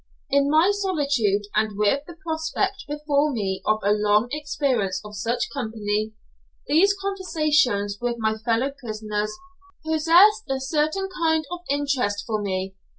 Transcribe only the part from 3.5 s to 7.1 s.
of a long experience of such company, these